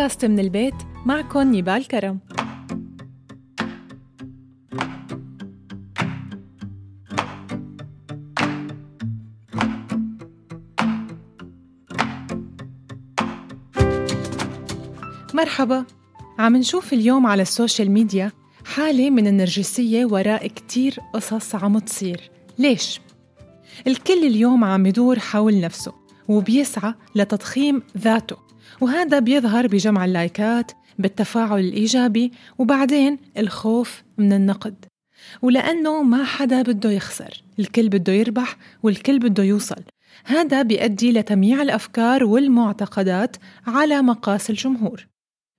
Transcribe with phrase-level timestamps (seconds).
[0.00, 0.74] بودكاست من البيت
[1.06, 2.18] معكم نيبال كرم.
[15.34, 15.84] مرحبا.
[16.38, 18.32] عم نشوف اليوم على السوشيال ميديا
[18.64, 22.30] حالة من النرجسية وراء كتير قصص عم تصير.
[22.58, 23.00] ليش؟
[23.86, 25.92] الكل اليوم عم يدور حول نفسه
[26.28, 28.49] وبيسعى لتضخيم ذاته.
[28.80, 34.84] وهذا بيظهر بجمع اللايكات بالتفاعل الإيجابي وبعدين الخوف من النقد
[35.42, 39.82] ولأنه ما حدا بده يخسر الكل بده يربح والكل بده يوصل
[40.24, 45.06] هذا بيؤدي لتمييع الأفكار والمعتقدات على مقاس الجمهور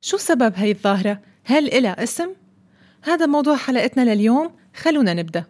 [0.01, 2.29] شو سبب هاي الظاهرة؟ هل إلها اسم؟
[3.03, 5.43] هذا موضوع حلقتنا لليوم خلونا نبدأ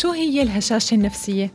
[0.00, 1.52] شو هي الهشاشة النفسية؟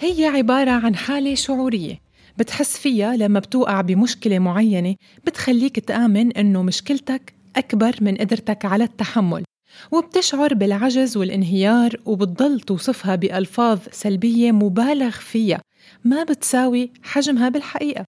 [0.00, 2.00] هي عبارة عن حالة شعورية
[2.38, 9.44] بتحس فيها لما بتوقع بمشكلة معينة بتخليك تآمن إنه مشكلتك أكبر من قدرتك على التحمل
[9.92, 15.60] وبتشعر بالعجز والانهيار وبتضل توصفها بألفاظ سلبية مبالغ فيها
[16.04, 18.04] ما بتساوي حجمها بالحقيقة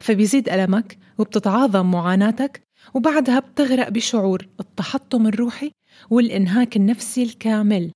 [0.00, 2.62] فبيزيد ألمك وبتتعاظم معاناتك
[2.94, 5.70] وبعدها بتغرق بشعور التحطم الروحي
[6.10, 7.90] والإنهاك النفسي الكامل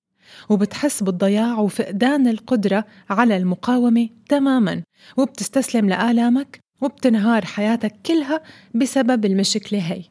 [0.48, 4.82] وبتحس بالضياع وفقدان القدرة على المقاومة تماما
[5.16, 8.42] وبتستسلم لآلامك وبتنهار حياتك كلها
[8.74, 10.02] بسبب المشكلة هي.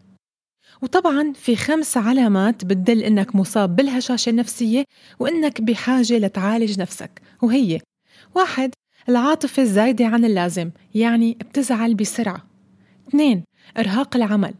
[0.81, 4.83] وطبعا في خمس علامات بتدل إنك مصاب بالهشاشة النفسية
[5.19, 7.79] وإنك بحاجة لتعالج نفسك وهي
[8.35, 8.71] واحد
[9.09, 12.45] العاطفة الزايدة عن اللازم يعني بتزعل بسرعة.
[13.09, 13.43] اثنين
[13.77, 14.53] إرهاق العمل.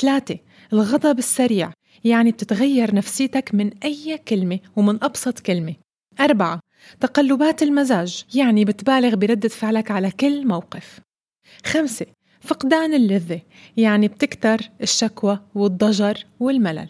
[0.00, 0.38] ثلاثة
[0.72, 1.72] الغضب السريع.
[2.04, 5.74] يعني بتتغير نفسيتك من أي كلمة ومن أبسط كلمة.
[6.20, 6.60] أربعة
[7.00, 11.00] تقلبات المزاج يعني بتبالغ بردة فعلك على كل موقف.
[11.64, 12.06] خمسة
[12.40, 13.40] فقدان اللذة
[13.76, 16.88] يعني بتكتر الشكوى والضجر والملل.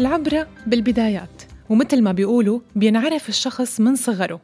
[0.00, 4.40] العبرة بالبدايات ومثل ما بيقولوا بينعرف الشخص من صغره.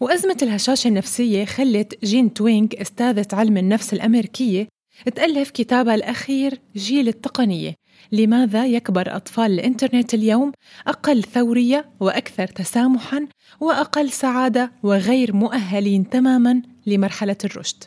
[0.00, 4.68] وأزمة الهشاشة النفسية خلت جين توينغ أستاذة علم النفس الأمريكية
[5.14, 7.74] تألف كتابها الأخير جيل التقنية.
[8.12, 10.52] لماذا يكبر أطفال الإنترنت اليوم
[10.86, 13.26] أقل ثورية وأكثر تسامحاً
[13.60, 17.84] وأقل سعادة وغير مؤهلين تماماً لمرحلة الرشد؟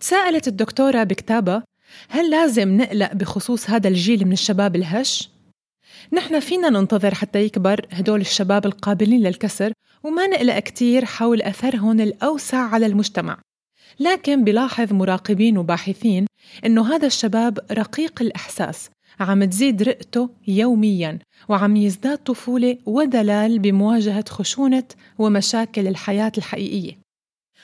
[0.00, 1.64] تساءلت الدكتورة بكتابها
[2.08, 5.35] هل لازم نقلق بخصوص هذا الجيل من الشباب الهش؟
[6.12, 9.72] نحن فينا ننتظر حتى يكبر هدول الشباب القابلين للكسر
[10.04, 13.38] وما نقلق كتير حول أثرهم الأوسع على المجتمع.
[14.00, 16.26] لكن بلاحظ مراقبين وباحثين
[16.66, 18.90] إنه هذا الشباب رقيق الإحساس
[19.20, 21.18] عم تزيد رئته يومياً
[21.48, 24.84] وعم يزداد طفولة ودلال بمواجهة خشونة
[25.18, 26.98] ومشاكل الحياة الحقيقية.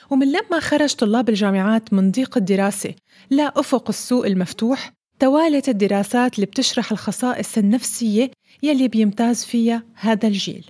[0.09, 2.93] ومن لما خرج طلاب الجامعات من ضيق الدراسة
[3.29, 8.31] لا أفق السوق المفتوح توالت الدراسات اللي بتشرح الخصائص النفسية
[8.63, 10.65] يلي بيمتاز فيها هذا الجيل.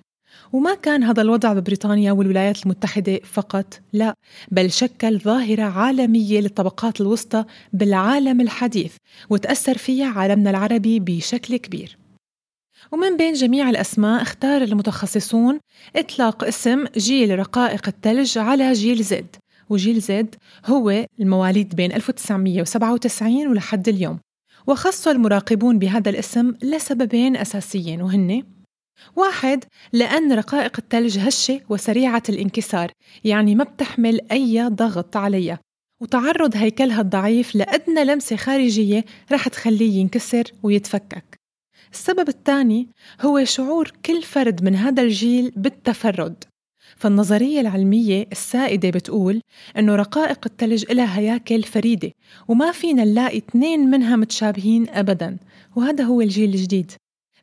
[0.54, 4.14] وما كان هذا الوضع ببريطانيا والولايات المتحدة فقط لا
[4.52, 8.96] بل شكل ظاهرة عالمية للطبقات الوسطى بالعالم الحديث
[9.30, 11.98] وتأثر فيها عالمنا العربي بشكل كبير.
[12.92, 15.60] ومن بين جميع الأسماء اختار المتخصصون
[15.96, 19.36] إطلاق اسم جيل رقائق الثلج على جيل زد.
[19.70, 20.36] وجيل زد
[20.66, 24.20] هو المواليد بين 1997 ولحد اليوم.
[24.68, 28.44] وخص المراقبون بهذا الاسم لسببين أساسيين وهن
[29.16, 29.64] واحد
[29.94, 32.92] لأن رقائق الثلج هشة وسريعة الانكسار
[33.24, 35.60] يعني ما بتحمل أي ضغط عليها
[36.02, 41.36] وتعرض هيكلها الضعيف لأدنى لمسة خارجية رح تخليه ينكسر ويتفكك.
[41.92, 42.90] السبب الثاني
[43.22, 46.44] هو شعور كل فرد من هذا الجيل بالتفرد.
[47.04, 49.42] فالنظرية العلمية السائدة بتقول
[49.78, 52.12] إنه رقائق الثلج إلها هياكل فريدة
[52.48, 55.38] وما فينا نلاقي اثنين منها متشابهين أبدا
[55.76, 56.92] وهذا هو الجيل الجديد.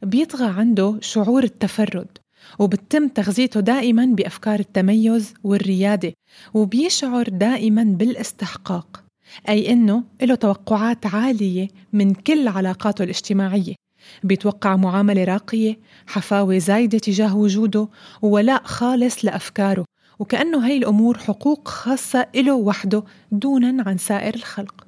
[0.02, 2.18] بيطغى عنده شعور التفرد
[2.58, 6.12] وبتم تغذيته دائما بأفكار التميز والريادة
[6.54, 9.04] وبيشعر دائما بالاستحقاق.
[9.48, 13.74] أي إنه له توقعات عالية من كل علاقاته الاجتماعية.
[14.22, 17.88] بيتوقع معاملة راقية حفاوة زايدة تجاه وجوده
[18.22, 19.84] وولاء خالص لأفكاره.
[20.18, 24.86] وكأنه هاي الأمور حقوق خاصة إله وحده دونا عن سائر الخلق.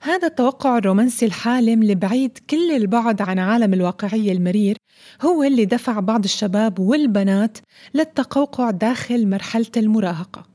[0.00, 4.76] هذا التوقع الرومانسي الحالم البعيد كل البعد عن عالم الواقعية المرير
[5.22, 7.58] هو اللي دفع بعض الشباب والبنات
[7.94, 10.46] للتقوقع داخل مرحلة المراهقة.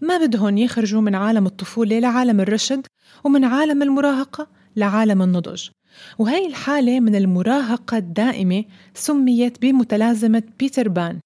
[0.00, 2.86] ما بدهم يخرجوا من عالم الطفولة لعالم الرشد
[3.24, 4.46] ومن عالم المراهقة
[4.76, 5.68] لعالم النضج.
[6.18, 8.64] وهي الحالة من المراهقة الدائمة
[8.94, 11.18] سميت بمتلازمة بيتر بان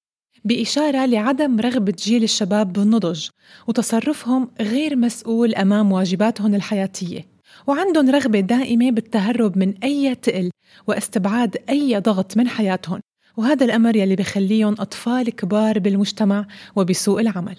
[0.44, 3.28] بإشارة لعدم رغبة جيل الشباب بالنضج
[3.66, 7.26] وتصرفهم غير مسؤول أمام واجباتهم الحياتية
[7.66, 10.50] وعندهم رغبة دائمة بالتهرب من أي تقل
[10.86, 13.00] واستبعاد أي ضغط من حياتهم
[13.36, 17.56] وهذا الأمر يلي بخليهم أطفال كبار بالمجتمع وبسوق العمل.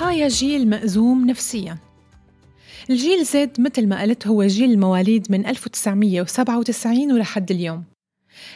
[0.00, 1.78] ضحايا جيل مأزوم نفسياً.
[2.90, 7.84] الجيل زد مثل ما قلت هو جيل المواليد من 1997 ولحد اليوم.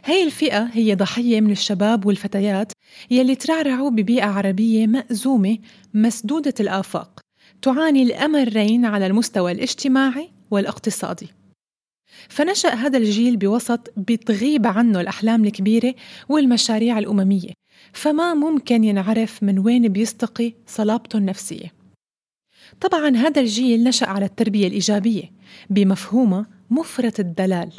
[0.05, 2.73] هي الفئة هي ضحية من الشباب والفتيات
[3.11, 5.59] يلي ترعرعوا ببيئة عربية مأزومة
[5.95, 7.21] مسدودة الآفاق
[7.63, 11.29] تعاني الأمرين على المستوى الاجتماعي والاقتصادي.
[12.29, 15.95] فنشأ هذا الجيل بوسط بتغيب عنه الأحلام الكبيرة
[16.29, 17.64] والمشاريع الأممية
[17.95, 21.73] فما ممكن ينعرف من وين بيستقي صلابته النفسية.
[22.81, 25.23] طبعا هذا الجيل نشأ على التربية الإيجابية
[25.71, 27.73] بمفهومها مفرط الدلال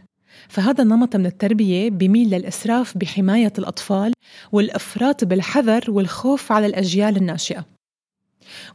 [0.50, 4.14] فهذا النمط من التربية بيميل للإسراف بحماية الأطفال
[4.52, 7.66] والإفراط بالحذر والخوف على الأجيال الناشئة.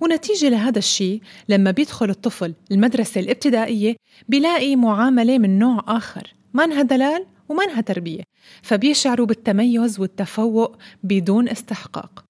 [0.00, 3.96] ونتيجة لهذا الشيء لما بيدخل الطفل المدرسة الابتدائية
[4.28, 6.34] بيلاقي معاملة من نوع آخر.
[6.54, 8.22] منها دلال ومنها تربية
[8.62, 12.24] فبيشعروا بالتميز والتفوق بدون استحقاق.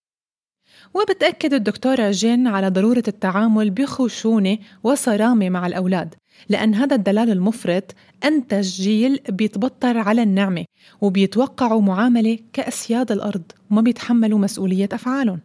[0.94, 6.14] وبتأكد الدكتورة جين على ضرورة التعامل بخشونة وصرامة مع الأولاد
[6.48, 7.94] لأن هذا الدلال المفرط
[8.24, 10.64] أنتج جيل بيتبطر على النعمة
[11.00, 15.40] وبيتوقعوا معاملة كأسياد الأرض وما بيتحملوا مسؤولية أفعالهم.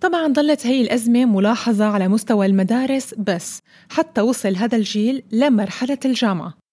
[0.00, 6.65] طبعا ظلت هي الأزمة ملاحظة على مستوى المدارس بس حتى وصل هذا الجيل لمرحلة الجامعة.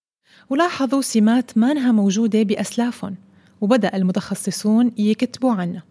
[0.49, 3.15] ولاحظوا سمات مانها موجودة بأسلافهم
[3.61, 5.83] وبدأ المتخصصون يكتبوا عنها.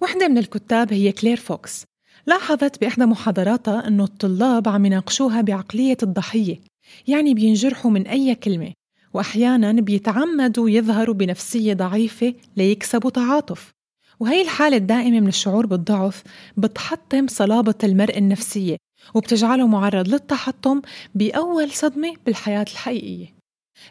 [0.00, 1.84] وحدة من الكتاب هي كلير فوكس
[2.26, 6.60] لاحظت بإحدى محاضراتها أنه الطلاب عم يناقشوها بعقلية الضحية
[7.08, 8.72] يعني بينجرحوا من أي كلمة
[9.14, 13.72] وأحيانا بيتعمدوا يظهروا بنفسية ضعيفة ليكسبوا تعاطف.
[14.20, 16.22] وهي الحالة الدائمة من الشعور بالضعف
[16.56, 18.76] بتحطم صلابة المرء النفسية
[19.14, 20.82] وبتجعله معرض للتحطم
[21.14, 23.41] بأول صدمة بالحياة الحقيقية.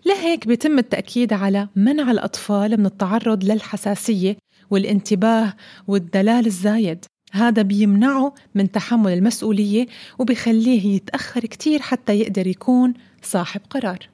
[0.06, 4.38] لهيك بيتم التأكيد على منع الأطفال من التعرض للحساسية
[4.70, 5.54] والانتباه
[5.88, 7.06] والدلال الزايد.
[7.32, 9.88] هذا بيمنعه من تحمل المسؤولية
[10.20, 14.11] وبيخليه يتأخر كتير حتى يقدر يكون صاحب قرار.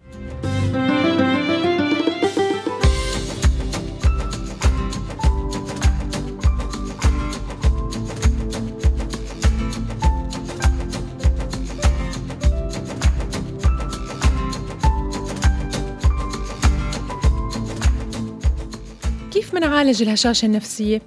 [19.67, 21.01] منعالج الهشاشة النفسية؟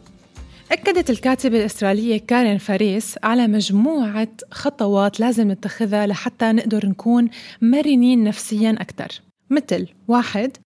[0.72, 7.30] أكدت الكاتبة الإسرائيلية كارين فاريس على مجموعة خطوات لازم نتخذها لحتى نقدر نكون
[7.62, 9.08] مرنين نفسيا أكثر
[9.50, 10.56] مثل واحد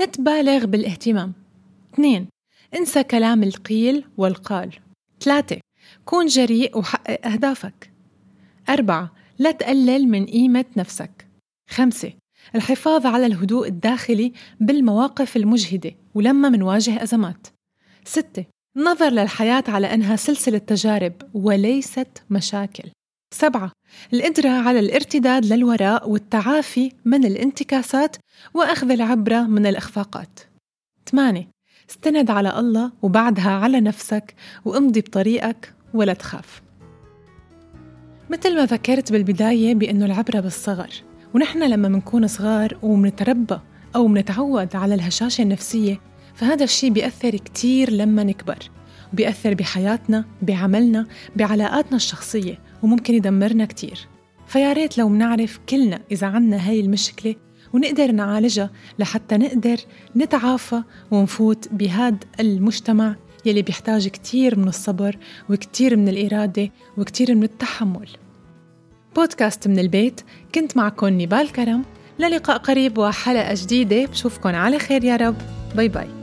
[0.00, 1.32] لا تبالغ بالاهتمام.
[1.94, 2.28] اثنين
[2.74, 4.70] انسى كلام القيل والقال.
[5.20, 5.60] ثلاثة
[6.04, 7.90] كون جريء وحقق أهدافك.
[8.68, 11.26] أربعة لا تقلل من قيمة نفسك.
[11.70, 12.12] خمسة
[12.54, 17.46] الحفاظ على الهدوء الداخلي بالمواقف المجهدة ولما منواجه أزمات.
[18.04, 18.44] ستة
[18.76, 22.90] النظر للحياة على أنها سلسلة تجارب وليست مشاكل.
[23.34, 23.72] سبعة
[24.12, 28.16] القدرة على الارتداد للوراء والتعافي من الانتكاسات
[28.54, 30.40] وأخذ العبرة من الإخفاقات.
[31.10, 31.48] ثمانية
[31.90, 36.62] استند على الله وبعدها على نفسك وامضي بطريقك ولا تخاف.
[38.30, 40.90] مثل ما ذكرت بالبداية بأنه العبرة بالصغر
[41.34, 43.58] ونحن لما منكون صغار ومنتربى
[43.96, 46.00] أو منتعود على الهشاشة النفسية
[46.34, 48.58] فهذا الشيء بيأثر كتير لما نكبر.
[49.12, 51.06] بيأثر بحياتنا بعملنا
[51.36, 54.08] بعلاقاتنا الشخصية وممكن يدمرنا كتير.
[54.46, 57.34] فيا ريت لو منعرف كلنا إذا عنا هاي المشكلة
[57.72, 59.76] ونقدر نعالجها لحتى نقدر
[60.16, 65.16] نتعافى ونفوت بهذا المجتمع يلي بيحتاج كتير من الصبر
[65.50, 68.08] وكتير من الإرادة وكتير من التحمل.
[69.16, 70.20] بودكاست من البيت.
[70.54, 71.84] كنت معكم نبال كرم.
[72.18, 74.06] للقاء قريب وحلقة جديدة.
[74.06, 75.36] بشوفكن على خير يا رب.
[75.74, 76.19] باي باي.